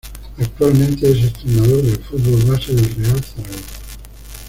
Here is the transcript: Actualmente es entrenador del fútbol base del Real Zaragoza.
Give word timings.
Actualmente 0.39 1.11
es 1.11 1.27
entrenador 1.27 1.83
del 1.83 2.03
fútbol 2.03 2.41
base 2.49 2.73
del 2.73 2.89
Real 2.95 3.23
Zaragoza. 3.23 3.79